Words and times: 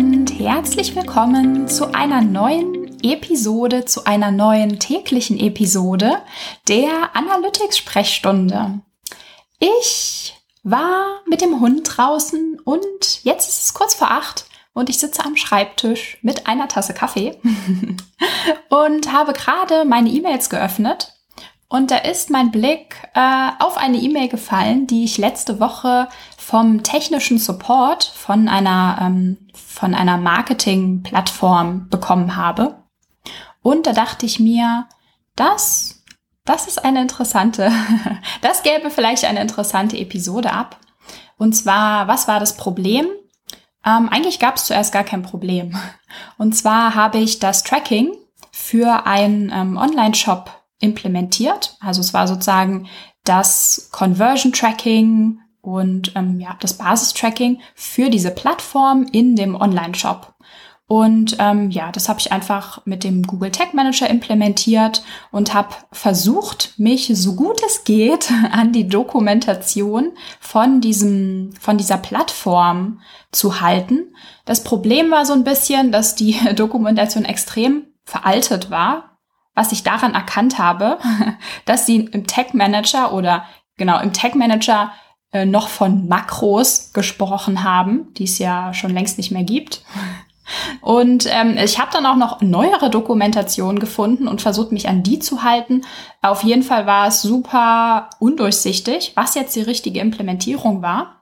und 0.00 0.38
herzlich 0.38 0.96
willkommen 0.96 1.68
zu 1.68 1.92
einer 1.92 2.22
neuen 2.22 2.98
Episode, 3.02 3.84
zu 3.84 4.06
einer 4.06 4.30
neuen 4.30 4.78
täglichen 4.78 5.38
Episode 5.38 6.22
der 6.68 7.14
Analytics-Sprechstunde. 7.14 8.80
Ich 9.58 10.38
war 10.62 11.20
mit 11.28 11.42
dem 11.42 11.60
Hund 11.60 11.82
draußen 11.84 12.60
und 12.64 13.24
jetzt 13.24 13.50
ist 13.50 13.62
es 13.62 13.74
kurz 13.74 13.94
vor 13.94 14.10
acht 14.10 14.46
und 14.72 14.88
ich 14.88 14.98
sitze 14.98 15.22
am 15.22 15.36
Schreibtisch 15.36 16.16
mit 16.22 16.46
einer 16.46 16.68
Tasse 16.68 16.94
Kaffee 16.94 17.38
und 18.70 19.12
habe 19.12 19.34
gerade 19.34 19.84
meine 19.84 20.08
E-Mails 20.08 20.48
geöffnet 20.48 21.12
und 21.70 21.92
da 21.92 21.98
ist 21.98 22.30
mein 22.30 22.50
Blick 22.50 22.96
äh, 23.14 23.50
auf 23.60 23.76
eine 23.76 23.96
E-Mail 23.98 24.28
gefallen, 24.28 24.88
die 24.88 25.04
ich 25.04 25.18
letzte 25.18 25.60
Woche 25.60 26.08
vom 26.36 26.82
technischen 26.82 27.38
Support 27.38 28.02
von 28.02 28.48
einer, 28.48 28.98
ähm, 29.00 29.48
von 29.54 29.94
einer 29.94 30.16
Marketing-Plattform 30.16 31.88
bekommen 31.88 32.34
habe. 32.34 32.82
Und 33.62 33.86
da 33.86 33.92
dachte 33.92 34.26
ich 34.26 34.40
mir, 34.40 34.88
das, 35.36 36.02
das 36.44 36.66
ist 36.66 36.84
eine 36.84 37.02
interessante, 37.02 37.70
das 38.40 38.64
gäbe 38.64 38.90
vielleicht 38.90 39.24
eine 39.24 39.40
interessante 39.40 39.96
Episode 39.96 40.52
ab. 40.52 40.76
Und 41.38 41.52
zwar, 41.52 42.08
was 42.08 42.26
war 42.26 42.40
das 42.40 42.56
Problem? 42.56 43.06
Ähm, 43.86 44.08
eigentlich 44.08 44.40
gab 44.40 44.56
es 44.56 44.64
zuerst 44.64 44.92
gar 44.92 45.04
kein 45.04 45.22
Problem. 45.22 45.78
Und 46.36 46.56
zwar 46.56 46.96
habe 46.96 47.18
ich 47.18 47.38
das 47.38 47.62
Tracking 47.62 48.12
für 48.50 49.06
einen 49.06 49.52
ähm, 49.54 49.76
Online-Shop 49.76 50.59
implementiert. 50.80 51.76
Also 51.80 52.00
es 52.00 52.12
war 52.12 52.26
sozusagen 52.26 52.88
das 53.24 53.88
Conversion 53.92 54.52
Tracking 54.52 55.38
und 55.60 56.12
ähm, 56.16 56.40
ja, 56.40 56.56
das 56.60 56.74
Basis-Tracking 56.74 57.60
für 57.74 58.10
diese 58.10 58.30
Plattform 58.30 59.06
in 59.12 59.36
dem 59.36 59.54
Online-Shop. 59.54 60.34
Und 60.86 61.36
ähm, 61.38 61.70
ja, 61.70 61.92
das 61.92 62.08
habe 62.08 62.18
ich 62.18 62.32
einfach 62.32 62.84
mit 62.84 63.04
dem 63.04 63.22
Google 63.22 63.52
Tag 63.52 63.74
Manager 63.74 64.10
implementiert 64.10 65.04
und 65.30 65.54
habe 65.54 65.76
versucht, 65.92 66.74
mich 66.78 67.12
so 67.14 67.36
gut 67.36 67.62
es 67.64 67.84
geht 67.84 68.32
an 68.50 68.72
die 68.72 68.88
Dokumentation 68.88 70.10
von 70.40 70.80
diesem, 70.80 71.52
von 71.60 71.78
dieser 71.78 71.98
Plattform 71.98 73.02
zu 73.30 73.60
halten. 73.60 74.12
Das 74.46 74.64
Problem 74.64 75.12
war 75.12 75.24
so 75.26 75.32
ein 75.32 75.44
bisschen, 75.44 75.92
dass 75.92 76.16
die 76.16 76.36
Dokumentation 76.56 77.24
extrem 77.24 77.84
veraltet 78.04 78.70
war 78.72 79.09
was 79.54 79.72
ich 79.72 79.82
daran 79.82 80.14
erkannt 80.14 80.58
habe, 80.58 80.98
dass 81.64 81.86
sie 81.86 81.96
im 81.96 82.26
Tag 82.26 82.54
Manager 82.54 83.12
oder 83.12 83.44
genau 83.76 84.00
im 84.00 84.12
Tag 84.12 84.34
Manager 84.34 84.92
äh, 85.32 85.44
noch 85.44 85.68
von 85.68 86.08
Makros 86.08 86.92
gesprochen 86.92 87.62
haben, 87.64 88.12
die 88.14 88.24
es 88.24 88.38
ja 88.38 88.74
schon 88.74 88.92
längst 88.92 89.16
nicht 89.18 89.30
mehr 89.30 89.44
gibt. 89.44 89.82
Und 90.80 91.28
ähm, 91.30 91.56
ich 91.62 91.78
habe 91.78 91.92
dann 91.92 92.06
auch 92.06 92.16
noch 92.16 92.40
neuere 92.40 92.90
Dokumentationen 92.90 93.78
gefunden 93.78 94.26
und 94.26 94.42
versucht, 94.42 94.72
mich 94.72 94.88
an 94.88 95.04
die 95.04 95.20
zu 95.20 95.44
halten. 95.44 95.82
Auf 96.22 96.42
jeden 96.42 96.64
Fall 96.64 96.86
war 96.86 97.06
es 97.06 97.22
super 97.22 98.10
undurchsichtig, 98.18 99.12
was 99.14 99.36
jetzt 99.36 99.54
die 99.54 99.62
richtige 99.62 100.00
Implementierung 100.00 100.82
war. 100.82 101.19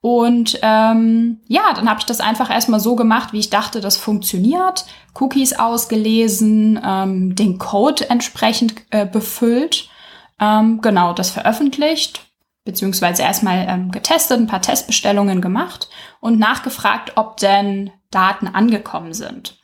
Und 0.00 0.58
ähm, 0.62 1.40
ja, 1.48 1.72
dann 1.74 1.88
habe 1.88 2.00
ich 2.00 2.06
das 2.06 2.20
einfach 2.20 2.50
erstmal 2.50 2.80
so 2.80 2.94
gemacht, 2.94 3.32
wie 3.32 3.40
ich 3.40 3.50
dachte, 3.50 3.80
das 3.80 3.96
funktioniert. 3.96 4.84
Cookies 5.18 5.54
ausgelesen, 5.54 6.80
ähm, 6.84 7.34
den 7.34 7.58
Code 7.58 8.08
entsprechend 8.08 8.74
äh, 8.90 9.06
befüllt. 9.06 9.88
Ähm, 10.38 10.80
genau, 10.80 11.12
das 11.12 11.30
veröffentlicht, 11.30 12.26
beziehungsweise 12.64 13.22
erstmal 13.22 13.66
ähm, 13.68 13.90
getestet, 13.90 14.38
ein 14.38 14.46
paar 14.46 14.62
Testbestellungen 14.62 15.40
gemacht 15.40 15.88
und 16.20 16.38
nachgefragt, 16.38 17.12
ob 17.16 17.38
denn 17.38 17.90
Daten 18.10 18.46
angekommen 18.46 19.14
sind. 19.14 19.58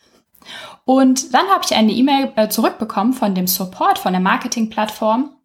Und 0.84 1.32
dann 1.34 1.46
habe 1.48 1.64
ich 1.64 1.76
eine 1.76 1.92
E-Mail 1.92 2.32
äh, 2.36 2.48
zurückbekommen 2.48 3.12
von 3.12 3.34
dem 3.34 3.46
Support, 3.46 3.98
von 3.98 4.12
der 4.12 4.20
Marketingplattform. 4.20 5.36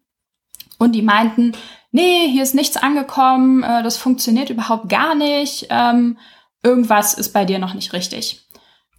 Und 0.78 0.92
die 0.92 1.02
meinten, 1.02 1.52
nee, 1.90 2.28
hier 2.28 2.42
ist 2.42 2.54
nichts 2.54 2.76
angekommen, 2.76 3.62
äh, 3.62 3.82
das 3.82 3.96
funktioniert 3.96 4.50
überhaupt 4.50 4.88
gar 4.88 5.14
nicht, 5.14 5.66
ähm, 5.70 6.18
irgendwas 6.62 7.14
ist 7.14 7.32
bei 7.32 7.44
dir 7.44 7.58
noch 7.58 7.74
nicht 7.74 7.92
richtig. 7.92 8.46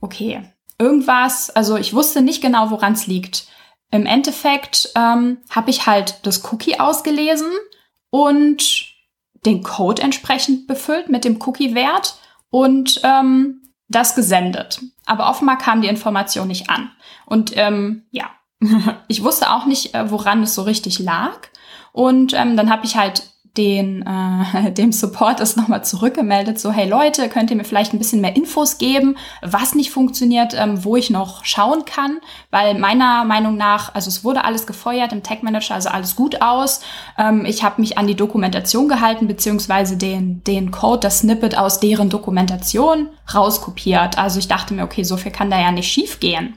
Okay, 0.01 0.43
irgendwas, 0.77 1.49
also 1.49 1.77
ich 1.77 1.93
wusste 1.93 2.21
nicht 2.21 2.41
genau, 2.41 2.71
woran 2.71 2.93
es 2.93 3.07
liegt. 3.07 3.47
Im 3.91 4.05
Endeffekt 4.05 4.89
ähm, 4.95 5.39
habe 5.49 5.69
ich 5.69 5.87
halt 5.87 6.19
das 6.23 6.51
Cookie 6.51 6.79
ausgelesen 6.79 7.49
und 8.09 8.85
den 9.45 9.63
Code 9.63 10.01
entsprechend 10.01 10.67
befüllt 10.67 11.09
mit 11.09 11.25
dem 11.25 11.41
Cookie-Wert 11.41 12.15
und 12.49 13.01
ähm, 13.03 13.73
das 13.87 14.15
gesendet. 14.15 14.81
Aber 15.05 15.29
offenbar 15.29 15.57
kam 15.57 15.81
die 15.81 15.87
Information 15.87 16.47
nicht 16.47 16.69
an. 16.69 16.91
Und 17.25 17.53
ähm, 17.55 18.03
ja, 18.11 18.29
ich 19.07 19.23
wusste 19.23 19.51
auch 19.51 19.65
nicht, 19.65 19.95
äh, 19.95 20.11
woran 20.11 20.43
es 20.43 20.55
so 20.55 20.61
richtig 20.63 20.99
lag. 20.99 21.49
Und 21.91 22.33
ähm, 22.33 22.55
dann 22.55 22.69
habe 22.69 22.85
ich 22.85 22.95
halt 22.95 23.23
den, 23.57 24.05
äh, 24.05 24.71
dem 24.73 24.91
Support 24.91 25.39
ist 25.39 25.57
nochmal 25.57 25.83
zurückgemeldet, 25.83 26.59
so 26.59 26.71
hey 26.71 26.87
Leute, 26.87 27.29
könnt 27.29 27.49
ihr 27.51 27.57
mir 27.57 27.63
vielleicht 27.63 27.93
ein 27.93 27.97
bisschen 27.97 28.21
mehr 28.21 28.35
Infos 28.35 28.77
geben, 28.77 29.17
was 29.41 29.75
nicht 29.75 29.91
funktioniert, 29.91 30.53
ähm, 30.57 30.83
wo 30.83 30.95
ich 30.95 31.09
noch 31.09 31.45
schauen 31.45 31.85
kann, 31.85 32.19
weil 32.51 32.77
meiner 32.77 33.25
Meinung 33.25 33.57
nach, 33.57 33.93
also 33.93 34.07
es 34.07 34.23
wurde 34.23 34.43
alles 34.43 34.67
gefeuert 34.67 35.11
im 35.11 35.23
Tag 35.23 35.43
Manager, 35.43 35.75
also 35.75 35.89
alles 35.89 36.15
gut 36.15 36.41
aus. 36.41 36.81
Ähm, 37.17 37.45
ich 37.45 37.63
habe 37.63 37.81
mich 37.81 37.97
an 37.97 38.07
die 38.07 38.15
Dokumentation 38.15 38.87
gehalten, 38.87 39.27
beziehungsweise 39.27 39.97
den, 39.97 40.43
den 40.43 40.71
Code, 40.71 41.01
das 41.01 41.19
Snippet 41.19 41.57
aus 41.57 41.79
deren 41.79 42.09
Dokumentation 42.09 43.09
rauskopiert. 43.33 44.17
Also 44.17 44.39
ich 44.39 44.47
dachte 44.47 44.73
mir, 44.73 44.83
okay, 44.83 45.03
so 45.03 45.17
viel 45.17 45.31
kann 45.31 45.51
da 45.51 45.59
ja 45.59 45.71
nicht 45.71 45.91
schief 45.91 46.19
gehen. 46.19 46.55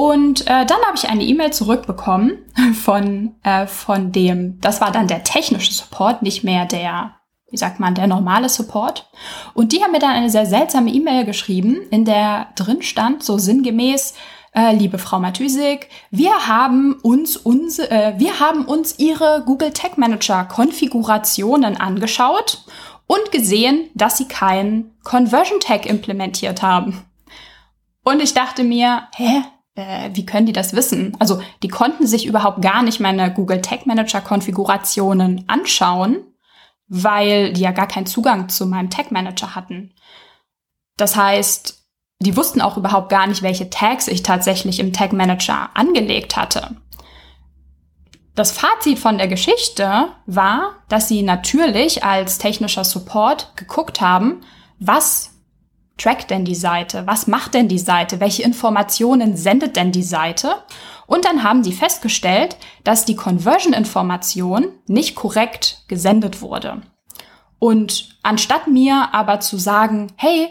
Und 0.00 0.46
äh, 0.46 0.64
dann 0.64 0.80
habe 0.86 0.96
ich 0.96 1.10
eine 1.10 1.22
E-Mail 1.22 1.52
zurückbekommen 1.52 2.38
von, 2.82 3.34
äh, 3.42 3.66
von 3.66 4.12
dem, 4.12 4.58
das 4.62 4.80
war 4.80 4.92
dann 4.92 5.08
der 5.08 5.24
technische 5.24 5.74
Support, 5.74 6.22
nicht 6.22 6.42
mehr 6.42 6.64
der, 6.64 7.16
wie 7.50 7.58
sagt 7.58 7.80
man, 7.80 7.94
der 7.94 8.06
normale 8.06 8.48
Support. 8.48 9.10
Und 9.52 9.72
die 9.72 9.82
haben 9.82 9.92
mir 9.92 9.98
dann 9.98 10.12
eine 10.12 10.30
sehr 10.30 10.46
seltsame 10.46 10.90
E-Mail 10.90 11.26
geschrieben, 11.26 11.82
in 11.90 12.06
der 12.06 12.46
drin 12.56 12.80
stand, 12.80 13.22
so 13.22 13.36
sinngemäß, 13.36 14.14
äh, 14.54 14.74
liebe 14.74 14.96
Frau 14.96 15.20
Matysik, 15.20 15.90
wir 16.10 16.48
haben 16.48 16.94
uns 17.02 17.36
uns, 17.36 17.78
äh, 17.78 18.14
wir 18.16 18.40
haben 18.40 18.64
uns 18.64 18.98
Ihre 18.98 19.42
Google 19.44 19.74
Tag 19.74 19.98
Manager 19.98 20.44
Konfigurationen 20.46 21.76
angeschaut 21.76 22.64
und 23.06 23.32
gesehen, 23.32 23.90
dass 23.94 24.16
Sie 24.16 24.28
keinen 24.28 24.96
Conversion 25.04 25.60
Tag 25.60 25.84
implementiert 25.84 26.62
haben. 26.62 27.04
Und 28.02 28.22
ich 28.22 28.32
dachte 28.32 28.64
mir, 28.64 29.02
hä, 29.14 29.42
äh, 29.74 30.10
wie 30.12 30.26
können 30.26 30.46
die 30.46 30.52
das 30.52 30.74
wissen? 30.74 31.16
Also 31.18 31.40
die 31.62 31.68
konnten 31.68 32.06
sich 32.06 32.26
überhaupt 32.26 32.62
gar 32.62 32.82
nicht 32.82 33.00
meine 33.00 33.32
Google 33.32 33.60
Tag 33.60 33.86
Manager 33.86 34.20
Konfigurationen 34.20 35.44
anschauen, 35.48 36.24
weil 36.88 37.52
die 37.52 37.60
ja 37.60 37.70
gar 37.70 37.86
keinen 37.86 38.06
Zugang 38.06 38.48
zu 38.48 38.66
meinem 38.66 38.90
Tag 38.90 39.12
Manager 39.12 39.54
hatten. 39.54 39.94
Das 40.96 41.16
heißt, 41.16 41.80
die 42.20 42.36
wussten 42.36 42.60
auch 42.60 42.76
überhaupt 42.76 43.08
gar 43.08 43.26
nicht, 43.26 43.42
welche 43.42 43.70
Tags 43.70 44.08
ich 44.08 44.22
tatsächlich 44.22 44.78
im 44.78 44.92
Tag 44.92 45.12
Manager 45.12 45.70
angelegt 45.74 46.36
hatte. 46.36 46.76
Das 48.34 48.52
Fazit 48.52 48.98
von 48.98 49.18
der 49.18 49.28
Geschichte 49.28 50.08
war, 50.26 50.76
dass 50.88 51.08
sie 51.08 51.22
natürlich 51.22 52.04
als 52.04 52.38
technischer 52.38 52.84
Support 52.84 53.56
geguckt 53.56 54.00
haben, 54.00 54.42
was 54.78 55.32
trackt 56.00 56.30
denn 56.30 56.44
die 56.44 56.54
Seite? 56.54 57.06
Was 57.06 57.26
macht 57.26 57.54
denn 57.54 57.68
die 57.68 57.78
Seite? 57.78 58.20
Welche 58.20 58.42
Informationen 58.42 59.36
sendet 59.36 59.76
denn 59.76 59.92
die 59.92 60.02
Seite? 60.02 60.56
Und 61.06 61.24
dann 61.24 61.42
haben 61.42 61.64
sie 61.64 61.72
festgestellt, 61.72 62.56
dass 62.84 63.04
die 63.04 63.16
Conversion-Information 63.16 64.68
nicht 64.86 65.14
korrekt 65.16 65.84
gesendet 65.88 66.40
wurde. 66.40 66.82
Und 67.58 68.16
anstatt 68.22 68.66
mir 68.66 69.08
aber 69.12 69.40
zu 69.40 69.58
sagen, 69.58 70.12
hey, 70.16 70.48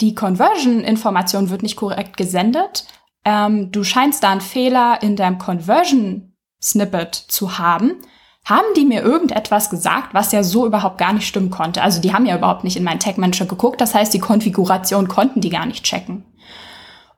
die 0.00 0.14
Conversion-Information 0.14 1.50
wird 1.50 1.62
nicht 1.62 1.76
korrekt 1.76 2.16
gesendet, 2.16 2.86
ähm, 3.24 3.70
du 3.72 3.84
scheinst 3.84 4.22
da 4.22 4.30
einen 4.30 4.40
Fehler 4.40 5.02
in 5.02 5.16
deinem 5.16 5.38
Conversion-Snippet 5.38 7.14
zu 7.14 7.58
haben, 7.58 7.96
haben 8.44 8.66
die 8.76 8.84
mir 8.84 9.02
irgendetwas 9.02 9.70
gesagt, 9.70 10.12
was 10.12 10.32
ja 10.32 10.42
so 10.42 10.66
überhaupt 10.66 10.98
gar 10.98 11.12
nicht 11.12 11.26
stimmen 11.26 11.50
konnte. 11.50 11.82
Also 11.82 12.00
die 12.00 12.12
haben 12.12 12.26
ja 12.26 12.36
überhaupt 12.36 12.64
nicht 12.64 12.76
in 12.76 12.84
meinen 12.84 13.00
Tag 13.00 13.16
Manager 13.16 13.46
geguckt, 13.46 13.80
das 13.80 13.94
heißt, 13.94 14.12
die 14.12 14.18
Konfiguration 14.18 15.08
konnten 15.08 15.40
die 15.40 15.50
gar 15.50 15.66
nicht 15.66 15.84
checken. 15.84 16.24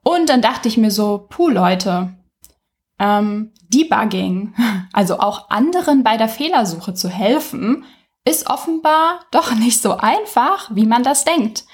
Und 0.02 0.28
dann 0.28 0.40
dachte 0.40 0.69
ich 0.69 0.76
mir 0.76 0.93
so, 0.93 1.26
puh 1.28 1.49
Leute, 1.49 2.14
ähm, 3.00 3.52
Debugging, 3.69 4.55
also 4.93 5.19
auch 5.19 5.50
anderen 5.50 6.05
bei 6.05 6.17
der 6.17 6.28
Fehlersuche 6.28 6.94
zu 6.94 7.08
helfen, 7.08 7.84
ist 8.25 8.49
offenbar 8.49 9.20
doch 9.31 9.55
nicht 9.55 9.81
so 9.81 9.96
einfach, 9.96 10.70
wie 10.73 10.87
man 10.87 11.02
das 11.02 11.25
denkt. 11.25 11.64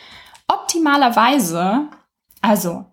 Optimalerweise, 0.49 1.88
also, 2.40 2.91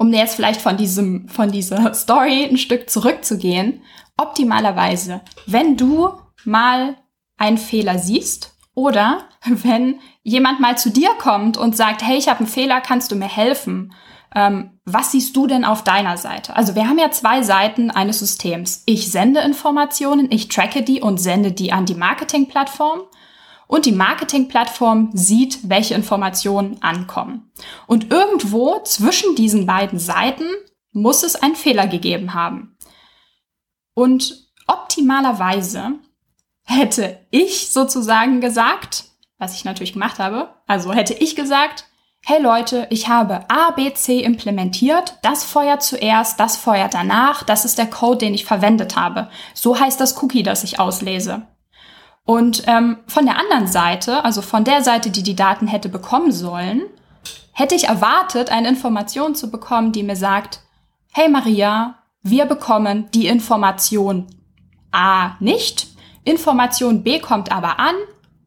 um 0.00 0.10
jetzt 0.14 0.34
vielleicht 0.34 0.62
von 0.62 0.78
diesem, 0.78 1.28
von 1.28 1.52
dieser 1.52 1.92
Story 1.92 2.46
ein 2.50 2.56
Stück 2.56 2.88
zurückzugehen, 2.88 3.82
optimalerweise, 4.16 5.20
wenn 5.46 5.76
du 5.76 6.12
mal 6.46 6.96
einen 7.36 7.58
Fehler 7.58 7.98
siehst 7.98 8.56
Oder 8.74 9.28
wenn 9.44 10.00
jemand 10.22 10.58
mal 10.58 10.78
zu 10.78 10.90
dir 10.90 11.10
kommt 11.18 11.58
und 11.58 11.76
sagt, 11.76 12.02
hey, 12.02 12.16
ich 12.16 12.28
habe 12.28 12.38
einen 12.40 12.48
Fehler, 12.48 12.80
kannst 12.80 13.12
du 13.12 13.16
mir 13.16 13.28
helfen? 13.28 13.92
Ähm, 14.34 14.80
was 14.86 15.12
siehst 15.12 15.36
du 15.36 15.46
denn 15.46 15.66
auf 15.66 15.84
deiner 15.84 16.16
Seite? 16.16 16.56
Also 16.56 16.74
wir 16.74 16.88
haben 16.88 16.98
ja 16.98 17.10
zwei 17.10 17.42
Seiten 17.42 17.90
eines 17.90 18.20
Systems. 18.20 18.84
Ich 18.86 19.10
sende 19.12 19.40
Informationen, 19.40 20.28
ich 20.30 20.48
tracke 20.48 20.82
die 20.82 21.02
und 21.02 21.18
sende 21.18 21.52
die 21.52 21.72
an 21.72 21.84
die 21.84 21.94
Marketingplattform. 21.94 23.02
Und 23.70 23.86
die 23.86 23.92
Marketingplattform 23.92 25.10
sieht, 25.12 25.60
welche 25.68 25.94
Informationen 25.94 26.82
ankommen. 26.82 27.52
Und 27.86 28.10
irgendwo 28.10 28.80
zwischen 28.80 29.36
diesen 29.36 29.64
beiden 29.64 30.00
Seiten 30.00 30.42
muss 30.90 31.22
es 31.22 31.36
einen 31.36 31.54
Fehler 31.54 31.86
gegeben 31.86 32.34
haben. 32.34 32.76
Und 33.94 34.48
optimalerweise 34.66 35.92
hätte 36.64 37.24
ich 37.30 37.70
sozusagen 37.70 38.40
gesagt, 38.40 39.04
was 39.38 39.54
ich 39.54 39.64
natürlich 39.64 39.92
gemacht 39.92 40.18
habe, 40.18 40.52
also 40.66 40.92
hätte 40.92 41.14
ich 41.14 41.36
gesagt, 41.36 41.84
hey 42.26 42.42
Leute, 42.42 42.88
ich 42.90 43.06
habe 43.06 43.48
A, 43.48 43.70
B, 43.70 43.94
C 43.94 44.18
implementiert, 44.18 45.16
das 45.22 45.44
feuert 45.44 45.84
zuerst, 45.84 46.40
das 46.40 46.56
feuert 46.56 46.94
danach, 46.94 47.44
das 47.44 47.64
ist 47.64 47.78
der 47.78 47.86
Code, 47.86 48.18
den 48.18 48.34
ich 48.34 48.44
verwendet 48.44 48.96
habe. 48.96 49.30
So 49.54 49.78
heißt 49.78 50.00
das 50.00 50.20
Cookie, 50.20 50.42
das 50.42 50.64
ich 50.64 50.80
auslese. 50.80 51.46
Und 52.30 52.62
ähm, 52.68 52.98
von 53.08 53.26
der 53.26 53.40
anderen 53.40 53.66
Seite, 53.66 54.24
also 54.24 54.40
von 54.40 54.62
der 54.62 54.84
Seite, 54.84 55.10
die 55.10 55.24
die 55.24 55.34
Daten 55.34 55.66
hätte 55.66 55.88
bekommen 55.88 56.30
sollen, 56.30 56.82
hätte 57.50 57.74
ich 57.74 57.88
erwartet, 57.88 58.52
eine 58.52 58.68
Information 58.68 59.34
zu 59.34 59.50
bekommen, 59.50 59.90
die 59.90 60.04
mir 60.04 60.14
sagt, 60.14 60.60
hey 61.10 61.28
Maria, 61.28 61.98
wir 62.22 62.44
bekommen 62.44 63.08
die 63.14 63.26
Information 63.26 64.28
A 64.92 65.32
nicht, 65.40 65.88
Information 66.22 67.02
B 67.02 67.18
kommt 67.18 67.50
aber 67.50 67.80
an, 67.80 67.96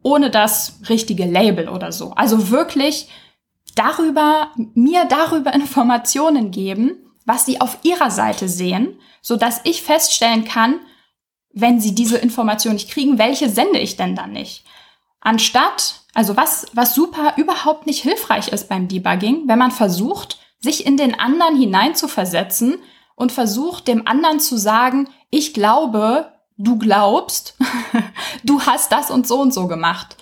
ohne 0.01 0.29
das 0.29 0.79
richtige 0.87 1.25
Label 1.25 1.67
oder 1.67 1.91
so. 1.91 2.11
Also 2.11 2.51
wirklich 2.51 3.09
darüber, 3.75 4.51
mir 4.75 5.03
darüber 5.09 5.53
Informationen 5.53 6.51
geben, 6.51 6.99
was 7.25 7.45
sie 7.45 7.59
auf 7.59 7.79
ihrer 7.83 8.11
Seite 8.11 8.47
sehen, 8.47 8.97
so 9.21 9.35
dass 9.35 9.59
ich 9.65 9.83
feststellen 9.83 10.45
kann, 10.45 10.79
wenn 11.53 11.79
sie 11.79 11.95
diese 11.95 12.17
Information 12.17 12.73
nicht 12.73 12.89
kriegen, 12.89 13.17
welche 13.17 13.49
sende 13.49 13.79
ich 13.79 13.95
denn 13.95 14.15
dann 14.15 14.31
nicht? 14.31 14.65
Anstatt, 15.21 16.01
also 16.13 16.35
was, 16.35 16.65
was 16.73 16.95
super 16.95 17.33
überhaupt 17.37 17.85
nicht 17.85 18.01
hilfreich 18.01 18.49
ist 18.49 18.67
beim 18.67 18.87
Debugging, 18.87 19.47
wenn 19.47 19.59
man 19.59 19.71
versucht, 19.71 20.39
sich 20.59 20.85
in 20.85 20.97
den 20.97 21.17
anderen 21.17 21.55
hineinzuversetzen 21.55 22.77
und 23.15 23.31
versucht, 23.31 23.87
dem 23.87 24.07
anderen 24.07 24.39
zu 24.39 24.57
sagen, 24.57 25.07
ich 25.29 25.53
glaube, 25.53 26.31
du 26.57 26.77
glaubst, 26.77 27.57
du 28.43 28.61
hast 28.61 28.91
das 28.91 29.11
und 29.11 29.27
so 29.27 29.39
und 29.39 29.53
so 29.53 29.67
gemacht. 29.67 30.17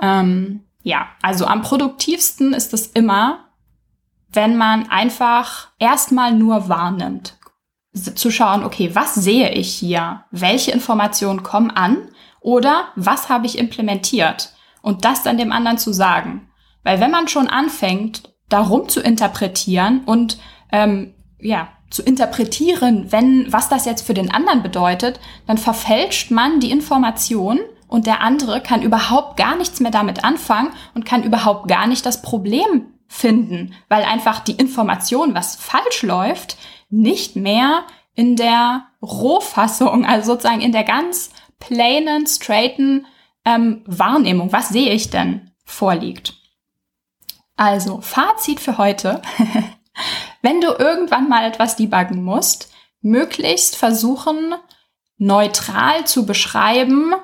Ähm, 0.00 0.64
ja, 0.82 1.08
also 1.22 1.46
am 1.46 1.62
produktivsten 1.62 2.54
ist 2.54 2.72
es 2.72 2.86
immer, 2.86 3.50
wenn 4.32 4.56
man 4.56 4.88
einfach 4.88 5.68
erstmal 5.78 6.32
nur 6.32 6.68
wahrnimmt. 6.68 7.36
Zu 7.92 8.30
schauen, 8.30 8.64
okay, 8.64 8.90
was 8.94 9.14
sehe 9.14 9.50
ich 9.50 9.74
hier? 9.74 10.24
Welche 10.30 10.70
Informationen 10.70 11.42
kommen 11.42 11.70
an? 11.70 12.08
Oder 12.40 12.84
was 12.96 13.28
habe 13.28 13.46
ich 13.46 13.58
implementiert? 13.58 14.52
Und 14.80 15.04
das 15.04 15.22
dann 15.22 15.38
dem 15.38 15.52
anderen 15.52 15.78
zu 15.78 15.92
sagen. 15.92 16.48
Weil 16.82 17.00
wenn 17.00 17.10
man 17.10 17.28
schon 17.28 17.48
anfängt, 17.48 18.30
darum 18.48 18.88
zu 18.88 19.00
interpretieren 19.00 20.02
und 20.04 20.38
ähm, 20.72 21.14
ja, 21.38 21.68
zu 21.90 22.02
interpretieren, 22.02 23.10
wenn, 23.10 23.52
was 23.52 23.68
das 23.68 23.84
jetzt 23.84 24.06
für 24.06 24.14
den 24.14 24.30
anderen 24.30 24.62
bedeutet, 24.62 25.18
dann 25.46 25.58
verfälscht 25.58 26.30
man 26.30 26.60
die 26.60 26.70
Information 26.70 27.58
und 27.88 28.06
der 28.06 28.20
andere 28.20 28.60
kann 28.60 28.82
überhaupt 28.82 29.36
gar 29.36 29.56
nichts 29.56 29.80
mehr 29.80 29.90
damit 29.90 30.24
anfangen 30.24 30.70
und 30.94 31.04
kann 31.04 31.24
überhaupt 31.24 31.66
gar 31.66 31.88
nicht 31.88 32.06
das 32.06 32.22
Problem 32.22 32.86
finden, 33.08 33.74
weil 33.88 34.04
einfach 34.04 34.38
die 34.38 34.52
Information, 34.52 35.34
was 35.34 35.56
falsch 35.56 36.02
läuft, 36.02 36.56
nicht 36.90 37.36
mehr 37.36 37.84
in 38.14 38.36
der 38.36 38.86
Rohfassung, 39.00 40.04
also 40.04 40.32
sozusagen 40.32 40.60
in 40.60 40.72
der 40.72 40.84
ganz 40.84 41.30
plainen, 41.58 42.26
straighten 42.26 43.06
ähm, 43.44 43.82
Wahrnehmung, 43.86 44.52
was 44.52 44.68
sehe 44.68 44.92
ich 44.92 45.10
denn, 45.10 45.50
vorliegt. 45.64 46.34
Also, 47.56 48.00
Fazit 48.00 48.60
für 48.60 48.78
heute. 48.78 49.22
wenn 50.42 50.60
du 50.60 50.68
irgendwann 50.68 51.28
mal 51.28 51.44
etwas 51.44 51.76
debuggen 51.76 52.22
musst, 52.22 52.72
möglichst 53.02 53.76
versuchen, 53.76 54.54
neutral 55.18 56.06
zu 56.06 56.26
beschreiben, 56.26 57.14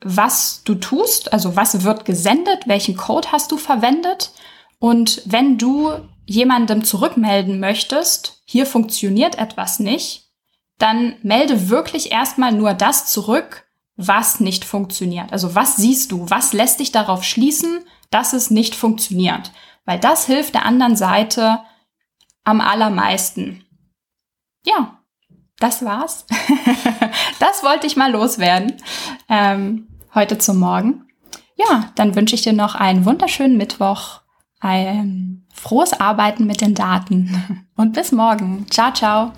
was 0.00 0.62
du 0.64 0.74
tust, 0.74 1.32
also 1.32 1.56
was 1.56 1.84
wird 1.84 2.04
gesendet, 2.04 2.66
welchen 2.66 2.96
Code 2.96 3.32
hast 3.32 3.52
du 3.52 3.56
verwendet. 3.56 4.32
Und 4.78 5.22
wenn 5.24 5.56
du 5.58 5.92
jemandem 6.26 6.84
zurückmelden 6.84 7.60
möchtest, 7.60 8.42
hier 8.44 8.66
funktioniert 8.66 9.38
etwas 9.38 9.78
nicht, 9.78 10.26
dann 10.78 11.14
melde 11.22 11.70
wirklich 11.70 12.12
erstmal 12.12 12.52
nur 12.52 12.74
das 12.74 13.06
zurück, 13.06 13.64
was 13.96 14.40
nicht 14.40 14.64
funktioniert. 14.64 15.32
Also 15.32 15.54
was 15.54 15.76
siehst 15.76 16.12
du? 16.12 16.28
Was 16.28 16.52
lässt 16.52 16.80
dich 16.80 16.92
darauf 16.92 17.24
schließen, 17.24 17.80
dass 18.10 18.34
es 18.34 18.50
nicht 18.50 18.74
funktioniert? 18.74 19.52
Weil 19.86 19.98
das 19.98 20.26
hilft 20.26 20.54
der 20.54 20.66
anderen 20.66 20.96
Seite 20.96 21.60
am 22.44 22.60
allermeisten. 22.60 23.64
Ja, 24.66 24.98
das 25.58 25.84
war's. 25.84 26.26
das 27.38 27.62
wollte 27.62 27.86
ich 27.86 27.96
mal 27.96 28.12
loswerden. 28.12 28.74
Ähm, 29.28 29.88
heute 30.14 30.36
zum 30.38 30.58
Morgen. 30.58 31.06
Ja, 31.56 31.90
dann 31.94 32.14
wünsche 32.14 32.34
ich 32.34 32.42
dir 32.42 32.52
noch 32.52 32.74
einen 32.74 33.06
wunderschönen 33.06 33.56
Mittwoch, 33.56 34.20
ein 34.60 35.45
frohes 35.56 35.92
Arbeiten 35.92 36.46
mit 36.46 36.60
den 36.60 36.74
Daten 36.74 37.64
und 37.76 37.94
bis 37.94 38.12
morgen. 38.12 38.66
Ciao, 38.70 38.92
ciao. 38.92 39.32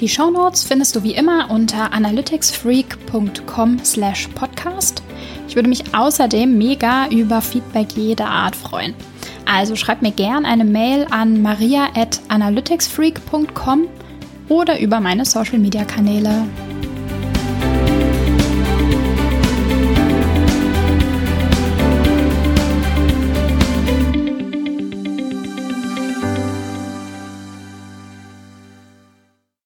Die 0.00 0.08
Shownotes 0.08 0.64
findest 0.64 0.96
du 0.96 1.02
wie 1.02 1.12
immer 1.14 1.50
unter 1.50 1.92
analyticsfreak.com 1.92 3.84
slash 3.84 4.28
podcast. 4.28 5.02
Ich 5.46 5.56
würde 5.56 5.68
mich 5.68 5.94
außerdem 5.94 6.56
mega 6.56 7.06
über 7.08 7.42
Feedback 7.42 7.92
jeder 7.92 8.28
Art 8.30 8.56
freuen. 8.56 8.94
Also 9.44 9.76
schreib 9.76 10.00
mir 10.00 10.12
gern 10.12 10.46
eine 10.46 10.64
Mail 10.64 11.06
an 11.10 11.42
maria 11.42 11.88
at 11.94 12.20
analyticsfreak.com 12.28 13.88
oder 14.48 14.80
über 14.80 15.00
meine 15.00 15.24
Social 15.24 15.58
Media 15.58 15.84
Kanäle. 15.84 16.44